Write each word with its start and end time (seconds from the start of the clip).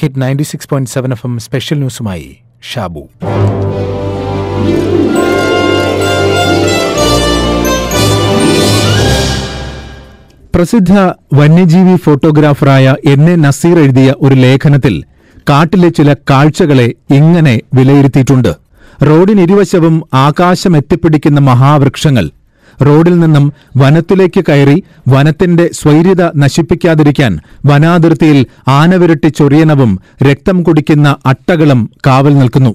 Hit 0.00 0.20
ninety 0.22 0.42
six 0.42 0.68
point 0.68 0.90
seven 0.90 1.12
F 1.12 1.26
M 1.26 1.38
special 1.38 1.78
ന്യൂസുമായി 1.78 2.38
Shabu. 2.62 3.02
പ്രസിദ്ധ 10.54 10.92
വന്യജീവി 11.34 11.96
ഫോട്ടോഗ്രാഫറായ 11.96 12.94
N 13.06 13.30
A 13.30 13.36
Naseer 13.36 13.78
എഴുതിയ 13.78 14.14
ഒരു 14.22 14.34
ലേഖനത്തിൽ 14.34 15.04
കാട്ടിലെ 15.50 15.88
ചില 15.88 16.14
കാഴ്ചകളെ 16.30 16.94
ഇങ്ങനെ 17.10 17.60
വിലയിരുത്തിയിട്ടുണ്ട്. 17.74 18.52
റോഡിനിരുവശവും 19.02 19.96
ആകാശം 20.14 20.76
എത്തിപ്പിടിക്കുന്ന 20.76 21.40
മഹാവൃക്ഷങ്ങൾ 21.40 22.26
റോഡിൽ 22.82 23.18
നിന്നും 23.18 23.52
വനത്തിലേക്ക് 23.76 24.44
കയറി 24.48 24.84
വനത്തിന്റെ 25.08 25.70
സ്വൈര്യത 25.72 26.30
നശിപ്പിക്കാതിരിക്കാൻ 26.36 27.38
വനാതിർത്തിയിൽ 27.66 28.46
ആനവിരട്ടി 28.68 29.28
ചൊറിയനവും 29.28 29.98
രക്തം 30.22 30.62
കുടിക്കുന്ന 30.62 31.16
അട്ടകളും 31.26 31.90
കാവൽ 32.06 32.38
നിൽക്കുന്നു. 32.38 32.74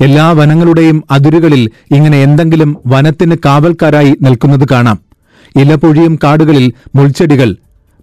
എല്ലാ 0.00 0.30
വനങ്ങളുടെയും 0.30 1.04
അതിരുകളിൽ 1.10 1.70
ഇങ്ങനെ 1.90 2.22
എന്തെങ്കിലും 2.22 2.76
വനത്തിന് 2.86 3.36
കാവൽക്കാരായി 3.44 4.16
നിൽക്കുന്നത് 4.22 4.68
കാണാം. 4.68 4.98
ഇലപൊഴിയും 5.56 6.18
കാടുകളിൽ 6.24 6.72
മുൾച്ചെടികൾ 6.94 7.56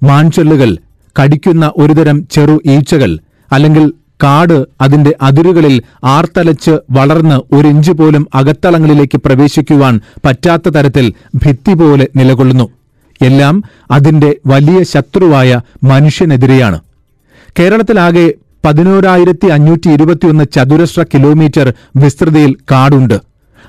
മാൺചൊല്ലുകൾ 0.04 0.78
കടിക്കുന്ന 1.16 1.72
ഒരുതരം 1.78 2.28
ചെറു 2.32 2.62
ഈച്ചകൾ 2.66 3.20
അല്ലെങ്കിൽ 3.52 3.94
കാട് 4.24 4.66
അതിന്റെ 4.82 5.16
അതിരുകളിൽ 5.22 5.82
ആർത്തലച്ച് 6.04 6.72
വളർന്ന് 6.92 7.56
ഒരിഞ്ച് 7.56 7.92
പോലും 7.92 8.28
അകത്തളങ്ങളിലേക്ക് 8.36 9.18
പ്രവേശിക്കുവാൻ 9.18 10.00
പറ്റാത്ത 10.26 10.70
തരത്തിൽ 10.70 11.14
ഭിത്തി 11.36 11.74
പോലെ 11.74 12.08
നിലകൊള്ളുന്നു. 12.16 12.70
എല്ലാം 13.22 13.64
അതിന്റെ 13.92 14.36
വലിയ 14.46 14.84
ശത്രുവായ 14.84 15.62
മനുഷ്യനെതിരെയാണ്. 15.84 16.80
കേരളത്തിലാകെ 17.60 18.34
പതിനോരായിരത്തി 18.66 19.48
അഞ്ഞൂറ്റി 19.48 19.90
ഇരുപത്തിയൊന്ന് 19.90 20.46
ചതുരശ്ര 20.54 21.04
കിലോമീറ്റർ 21.04 21.74
വിസ്തൃതിയിൽ 21.96 22.58
കാടുണ്ട്. 22.72 23.20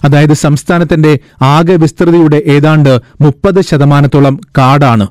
അതായത് 0.05 0.33
സംസ്ഥാനത്തിന്റെ 0.33 1.19
ആകെ 1.43 1.77
വിസ്തൃതിയുടെ 1.77 2.43
ഏതാണ്ട് 2.47 2.99
മുപ്പത് 3.21 3.61
ശതമാനത്തോളം 3.61 4.41
കാടാണ്. 4.59 5.07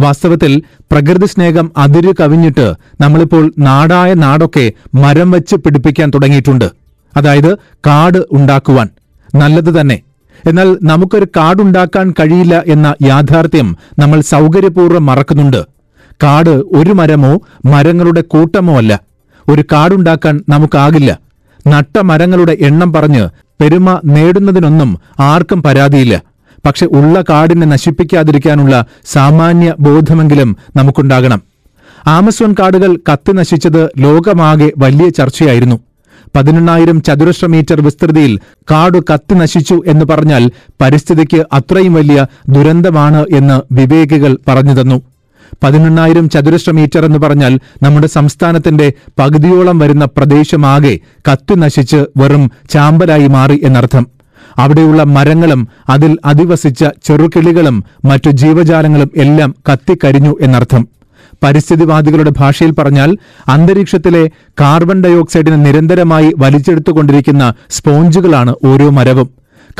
വാസ്തവത്തിൽ 0.00 0.62
പ്രകൃതി 0.68 1.26
സ്നേഹം 1.26 1.72
അതിര് 1.76 2.14
കവിഞ്ഞിട്ട് 2.20 2.74
നമ്മളിപ്പോൾ 3.00 3.52
നാടായ 3.58 4.14
നാടൊക്കെ 4.14 4.72
മരം 4.94 5.30
വച്ച് 5.30 5.56
പിടിപ്പിക്കാൻ 5.56 6.10
തുടങ്ങിയിട്ടുണ്ട്. 6.10 6.70
അതായത് 7.16 7.54
കാട് 7.56 8.26
ഉണ്ടാക്കുവാൻ. 8.32 8.88
നല്ലത് 9.34 9.80
തന്നെ. 9.80 10.00
എന്നാൽ 10.48 10.76
നമുക്കൊരു 10.82 11.24
കാടുണ്ടാക്കാൻ 11.24 12.14
കഴിയില്ല 12.20 12.62
എന്ന 12.66 12.94
യാഥാർത്ഥ്യം 13.02 13.76
നമ്മൾ 13.98 14.20
സൗകര്യപൂർവം 14.20 15.06
മറക്കുന്നുണ്ട്. 15.06 15.66
കാട് 16.22 16.50
ഒരു 16.50 16.92
മരമോ 16.92 17.40
മരങ്ങളുടെ 17.64 18.20
കൂട്ടമോ 18.20 18.76
അല്ല. 18.76 19.00
ഒരു 19.48 19.64
കാടുണ്ടാക്കാൻ 19.72 20.40
നമുക്കാകില്ല. 20.48 21.18
നട്ട 21.66 21.98
മരങ്ങളുടെ 21.98 22.56
എണ്ണം 22.60 22.92
പറഞ്ഞ് 22.92 23.28
പെരുമ 23.60 24.00
നേടുന്നതിനൊന്നും 24.04 24.98
ആർക്കും 25.20 25.62
പരാതിയില്ല. 25.62 26.22
പക്ഷെ 26.66 26.86
ഉള്ള 26.86 27.24
കാടിനെ 27.30 27.66
നശിപ്പിക്കാതിരിക്കാനുള്ള 27.66 28.84
സാമാന്യ 29.06 29.74
ബോധമെങ്കിലും 29.80 30.56
നമുക്കുണ്ടാകണം. 30.76 31.42
ആമസോൺ 32.06 32.54
കാടുകൾ 32.58 32.96
കത്തി 33.12 33.32
നശിച്ചത് 33.32 33.88
ലോകമാകെ 33.98 34.72
വലിയ 34.78 35.08
ചർച്ചയായിരുന്നു. 35.08 35.80
പതിനെണ്ണായിരം 36.36 37.02
ചതുരശ്ര 37.02 37.46
മീറ്റർ 37.46 37.80
വിസ്തൃതിയിൽ 37.80 38.40
കാട് 38.70 38.98
കത്തി 39.12 39.34
നശിച്ചു 39.34 39.82
എന്ന് 39.86 40.04
പറഞ്ഞാൽ 40.04 40.50
പരിസ്ഥിതിക്ക് 40.80 41.46
അത്രയും 41.52 41.94
വലിയ 41.94 42.26
ദുരന്തമാണ് 42.48 43.26
എന്ന് 43.34 43.74
വിവേകികൾ 43.74 44.38
പറഞ്ഞു 44.48 44.80
തന്നു. 44.80 45.02
പതിനെണ്ണായിരം 45.62 46.28
ചതുരശ്ര 46.28 46.72
മീറ്റർ 46.72 47.04
എന്ന് 47.04 47.18
പറഞ്ഞാൽ 47.18 47.60
നമ്മുടെ 47.82 48.06
സംസ്ഥാനത്തിന്റെ 48.06 48.92
പകുതിയോളം 49.18 49.78
വരുന്ന 49.78 50.04
പ്രദേശമാകെ 50.04 50.98
കത്തി 51.32 51.54
നശിച്ച് 51.54 52.04
വെറും 52.16 52.50
ചാമ്പലായി 52.70 53.26
മാറി 53.26 53.60
എന്നർത്ഥം. 53.64 54.15
അവിടെയുള്ള 54.58 55.02
മരങ്ങളും 55.02 55.68
അതിൽ 55.88 56.18
അധിവസിച്ച 56.24 56.84
ചെറുകിളികളും 57.04 57.84
മറ്റു 58.04 58.30
ജീവജാലങ്ങളും 58.30 59.10
എല്ലാം 59.16 59.54
കത്തിക്കരിഞ്ഞു 59.72 60.36
എന്നർത്ഥം. 60.40 60.88
പരിസ്ഥിതിവാദികളുടെ 61.42 62.32
ഭാഷയിൽ 62.38 62.70
പറഞ്ഞാൽ 62.70 63.16
അന്തരീക്ഷത്തിലെ 63.48 64.30
കാർബൺ 64.60 65.02
ഡയോക്സൈഡിനെ 65.02 65.56
നിരന്തരമായി 65.56 66.34
വലിച്ചെടുത്തുകൊണ്ടിരിക്കുന്ന 66.38 67.54
സ്പോഞ്ചുകളാണ് 67.70 68.54
ഓരോ 68.64 68.90
മരവും. 68.90 69.30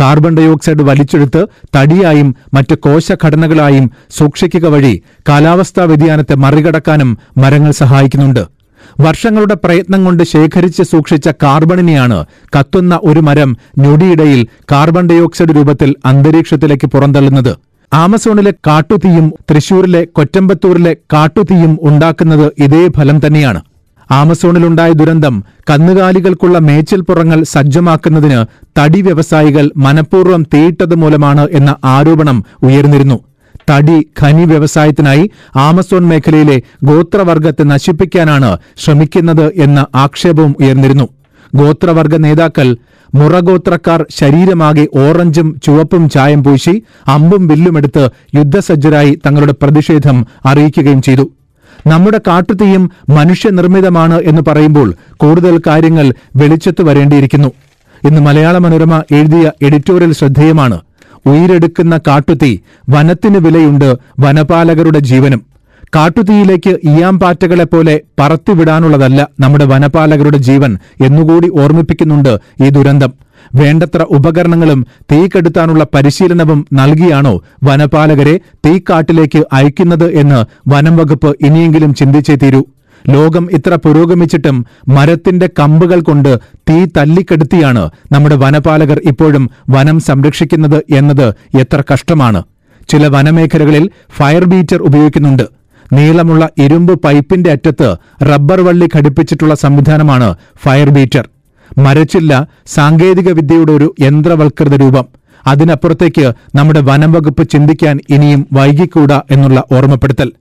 കാർബൺ 0.00 0.37
ഡയോക്സൈഡ് 0.37 0.82
വലിച്ചെടുത്ത് 0.82 1.47
തടിയായും 1.76 2.34
മറ്റ് 2.54 2.78
കോശഘടനകളായും 2.78 3.91
സൂക്ഷിക്കുക 4.10 4.66
വഴി 4.66 5.03
കാലാവസ്ഥാ 5.28 5.84
വ്യതിയാനത്തെ 5.84 6.34
മറികടക്കാനും 6.34 7.19
മരങ്ങൾ 7.37 7.70
സഹായിക്കുന്നുണ്ട്. 7.70 8.56
വർഷങ്ങളുടെ 9.00 9.54
പ്രയത്നം 9.54 10.04
കൊണ്ട് 10.04 10.22
ശേഖരിച്ച് 10.22 10.82
സൂക്ഷിച്ച 10.82 11.28
കാർബണിനെയാണ് 11.42 12.24
കത്തുന്ന 12.58 13.00
ഒരു 13.02 13.20
മരം 13.20 13.56
ഞൊടിയിടയിൽ 13.78 14.46
കാർബൺ 14.72 15.08
ഡയോക്സൈഡ് 15.08 15.56
രൂപത്തിൽ 15.56 15.94
അന്തരീക്ഷത്തിലേക്ക് 16.04 16.86
പുറന്തള്ളുന്നത്. 16.86 17.56
ആമസോണിലെ 17.92 18.50
കാട്ടുതീയും 18.66 19.32
തൃശൂരിലെ 19.50 20.04
കൊറ്റമ്പത്തൂരിലെ 20.04 20.96
കാട്ടുതീയും 21.12 21.78
ഉണ്ടാക്കുന്നത് 21.82 22.52
ഇതേ 22.58 22.88
ഫലം 22.88 23.26
തന്നെയാണ്. 23.26 23.60
ആമസോണിലുണ്ടായ 24.10 24.92
ദുരന്തം 24.92 25.44
കന്നുകാലികൾക്കുള്ള 25.70 26.58
മേച്ചിൽപ്പുറങ്ങൾ 26.58 27.44
സജ്ജമാക്കുന്നതിന് 27.44 28.44
തടി 28.78 29.02
വ്യവസായികൾ 29.02 29.70
മനഃപൂർവം 29.76 30.42
തീയിട്ടത് 30.54 30.94
മൂലമാണ് 30.94 31.48
എന്ന 31.50 31.76
ആരോപണം 31.84 32.44
ഉയർന്നിരുന്നു. 32.62 33.25
തടി 33.71 34.06
ഖനി 34.21 34.44
വ്യവസായത്തിനായി 34.44 35.31
ആമസോൺ 35.56 36.04
മേഖലയിലെ 36.09 36.62
ഗോത്രവർഗത്തെ 36.84 37.62
നശിപ്പിക്കാനാണ് 37.62 38.59
ശ്രമിക്കുന്നത് 38.84 39.53
എന്ന 39.54 39.87
ആക്ഷേപവും 39.94 40.56
ഉയർന്നിരുന്നു. 40.60 41.09
ഗോത്രവർഗ 41.54 42.16
നേതാക്കൾ 42.16 42.76
മുറഗോത്രക്കാർ 43.15 44.06
ശരീരമാകെ 44.10 44.88
ഓറഞ്ചും 44.97 45.60
ചുവപ്പും 45.65 46.09
ചായം 46.09 46.44
പൂശി 46.44 46.82
അമ്പും 47.09 47.47
വില്ലുമെടുത്ത് 47.47 48.10
യുദ്ധസജ്ജരായി 48.34 49.21
തങ്ങളുടെ 49.26 49.55
പ്രതിഷേധം 49.62 50.26
അറിയിക്കുകയും 50.47 51.03
ചെയ്തു. 51.03 51.31
നമ്മുടെ 51.87 52.21
കാട്ടുതീയും 52.26 52.91
മനുഷ്യനിർമ്മിതമാണ് 53.09 54.21
എന്ന് 54.22 54.43
പറയുമ്പോൾ 54.49 54.94
കൂടുതൽ 55.16 55.60
കാര്യങ്ങൾ 55.66 56.15
വെളിച്ചത്ത് 56.37 56.82
വരേണ്ടിയിരിക്കുന്നു. 56.82 57.50
ഇന്ന് 58.09 58.21
മലയാള 58.21 58.59
മനോരമ 58.59 59.03
എഴുതിയ 59.12 59.50
എഡിറ്റോറിയൽ 59.62 60.12
ശ്രദ്ധേയമാണ്. 60.12 60.81
ഉയരെടുക്കുന്ന 61.26 62.00
കാട്ടുതീ 62.06 62.59
വനത്തിന് 62.88 63.38
വിലയുണ്ട് 63.38 63.88
വനപാലകരുടെ 64.19 64.98
ജീവനും. 64.98 65.42
കാട്ടുതീയിലേക്ക് 65.97 66.70
ഇയാംപാറ്റകളെപ്പോലെ 66.70 68.00
പറത്തിവിടാനുള്ളതല്ല 68.20 69.28
നമ്മുടെ 69.41 69.64
വനപാലകരുടെ 69.64 70.37
ജീവൻ 70.37 70.78
എന്നുകൂടി 71.06 71.48
ഓർമ്മിപ്പിക്കുന്നുണ്ട് 71.60 72.32
ഈ 72.64 72.69
ദുരന്തം. 72.69 73.12
വേണ്ടത്ര 73.54 74.03
ഉപകരണങ്ങളും 74.10 74.87
തീ 75.12 75.19
കെടുത്താനുള്ള 75.26 75.87
പരിശീലനവും 75.94 76.66
നൽകിയാണോ 76.72 77.43
വനപാലകരെ 77.62 78.41
തീക്കാട്ടിലേക്ക് 78.66 79.44
അയക്കുന്നത് 79.53 80.12
എന്ന് 80.12 80.41
വനം 80.69 80.97
വകുപ്പ് 80.97 81.37
ഇനിയെങ്കിലും 81.47 81.94
ചിന്തിച്ചേ 81.94 82.34
തീരൂ. 82.34 82.62
ലോകം 83.08 83.48
ഇത്ര 83.52 83.74
പുരോഗമിച്ചിട്ടും 83.74 84.66
മരത്തിന്റെ 84.88 85.48
കമ്പുകൾ 85.58 86.00
കൊണ്ട് 86.00 86.38
തീ 86.70 86.86
തല്ലിക്കെടുത്തിയാണ് 86.96 87.90
നമ്മുടെ 88.12 88.36
വനപാലകർ 88.36 89.00
ഇപ്പോഴും 89.04 89.50
വനം 89.70 90.00
സംരക്ഷിക്കുന്നത് 90.00 90.94
എന്നത് 90.94 91.34
എത്ര 91.58 91.82
കഷ്ടമാണ്. 91.92 92.42
ചില 92.88 93.06
വനമേഖലകളിൽ 93.06 93.90
ഫയർ 94.10 94.44
ബീറ്റർ 94.44 94.76
ഉപയോഗിക്കുന്നുണ്ട്. 94.76 95.42
നീളമുള്ള 95.92 96.50
ഇരുമ്പ് 96.58 97.00
പൈപ്പിന്റെ 97.00 97.50
അറ്റത്ത് 97.50 97.96
റബ്ബർ 98.22 98.60
വള്ളി 98.60 98.88
ഘടിപ്പിച്ചിട്ടുള്ള 98.96 99.54
സംവിധാനമാണ് 99.54 100.34
ഫയർ 100.64 100.88
ബീറ്റർ. 100.88 101.28
മരച്ചില്ല 101.78 102.46
സാങ്കേതിക 102.66 103.32
വിദ്യയുടെ 103.32 103.72
ഒരു 103.72 103.94
യന്ത്രവൽകൃത 104.00 104.74
രൂപം. 104.74 105.06
അതിനപ്പുറത്തേക്ക് 105.46 106.32
നമ്മുടെ 106.54 106.80
വനം 106.80 107.12
വകുപ്പ് 107.12 107.48
ചിന്തിക്കാൻ 107.48 108.00
ഇനിയും 108.10 108.46
വൈകിക്കൂടാ 108.52 109.22
എന്നുള്ള 109.30 109.64
ഓർമ്മപ്പെടുത്തൽ. 109.72 110.32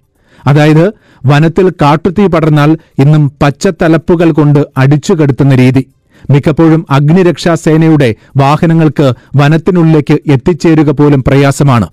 അതായത് 0.46 0.92
വനത്തിൽ 1.26 1.70
കാട്ടുതീ 1.70 2.28
പടർന്നാൽ 2.28 2.78
ഇന്നും 3.00 3.32
പച്ചത്തലപ്പുകൾ 3.42 4.32
കൊണ്ട് 4.32 4.60
അടിച്ചു 4.60 4.96
അടിച്ചുകെടുത്തുന്ന 4.96 5.56
രീതി. 5.56 5.88
മിക്കപ്പോഴും 6.30 6.86
അഗ്നിരക്ഷാ 6.90 7.56
സേനയുടെ 7.56 8.16
വാഹനങ്ങൾക്ക് 8.38 9.14
വനത്തിനുള്ളിലേക്ക് 9.36 10.32
എത്തിച്ചേരുക 10.32 10.92
പോലും 10.92 11.24
പ്രയാസമാണ്. 11.28 11.90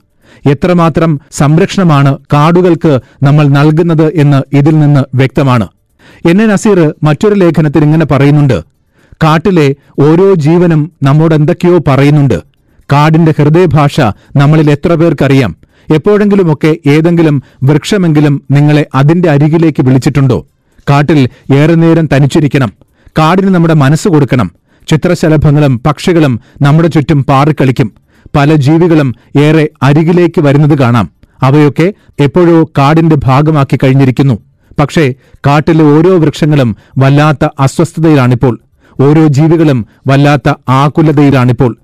എത്രമാത്രം 0.50 1.20
സംരക്ഷണമാണ് 1.32 2.18
കാടുകൾക്ക് 2.32 3.00
നമ്മൾ 3.22 3.48
നൽകുന്നത് 3.48 4.12
എന്ന് 4.14 4.56
ഇതിൽ 4.56 4.78
നിന്ന് 4.78 5.16
വ്യക്തമാണ്. 5.16 5.68
എൻ 6.28 6.42
എ 6.42 6.46
നസീർ 6.46 6.94
മറ്റൊരു 7.02 7.34
ലേഖനത്തിൽ 7.34 7.84
ഇങ്ങനെ 7.84 8.04
പറയുന്നുണ്ട്. 8.04 8.62
കാട്ടിലെ 9.24 9.74
ഓരോ 10.00 10.34
ജീവനും 10.34 10.92
നമ്മോട് 11.02 11.34
എന്തൊക്കെയോ 11.34 11.78
പറയുന്നുണ്ട്. 11.88 12.42
കാടിന്റെ 12.92 13.34
ഹൃദയഭാഷ 13.38 14.00
നമ്മളിൽ 14.36 14.70
എത്ര 14.70 14.94
പേർക്കറിയാം. 14.94 15.56
എപ്പോഴെങ്കിലുമൊക്കെ 15.90 16.76
ഏതെങ്കിലും 16.86 17.42
വൃക്ഷമെങ്കിലും 17.62 18.42
നിങ്ങളെ 18.50 18.86
അതിന്റെ 18.94 19.30
അരികിലേക്ക് 19.30 19.82
വിളിച്ചിട്ടുണ്ടോ? 19.82 20.46
കാട്ടിൽ 20.90 21.28
ഏറെ 21.54 21.74
നേരം 21.74 22.08
തനിച്ചിരിക്കണം. 22.16 22.72
കാടിന് 23.18 23.54
നമ്മുടെ 23.54 23.74
മനസ്സ് 23.74 24.08
കൊടുക്കണം. 24.08 24.50
ചിത്രശലഭങ്ങളും 24.88 25.80
പക്ഷികളും 25.86 26.40
നമ്മുടെ 26.62 26.88
ചുറ്റും 26.88 27.24
പാറിക്കളിക്കും. 27.24 27.92
പല 28.36 28.54
ജീവികളും 28.54 29.14
ഏറെ 29.40 29.68
അരികിലേക്ക് 29.82 30.40
വരുന്നത് 30.40 30.78
കാണാം. 30.78 31.10
അവയൊക്കെ 31.42 31.92
എപ്പോഴോ 32.20 32.64
കാടിന്റെ 32.64 33.16
ഭാഗമാക്കി 33.24 33.78
കഴിഞ്ഞിരിക്കുന്നു. 33.84 34.38
പക്ഷേ 34.80 35.14
കാട്ടിലെ 35.34 35.84
ഓരോ 35.84 36.18
വൃക്ഷങ്ങളും 36.18 36.76
വല്ലാത്ത 36.98 37.48
അസ്വസ്ഥതയിലാണിപ്പോൾ. 37.60 38.60
ഓരോ 39.00 39.26
ജീവികളും 39.26 39.86
വല്ലാത്ത 40.06 40.52
ആകുലതയിലാണിപ്പോൾ. 40.68 41.76